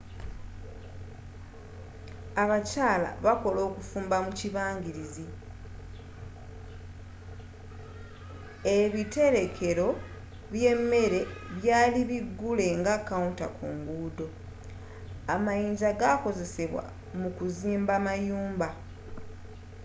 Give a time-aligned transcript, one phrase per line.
[2.41, 5.25] abakyala bakola okufumba mu kibangirizi
[8.77, 9.87] ebiterekelo
[10.53, 11.21] by'emere
[11.57, 14.27] byali bigule nga counter ku ngudo
[15.33, 16.83] amayinja gakozesebwa
[17.19, 18.69] mu kuzimba mayumba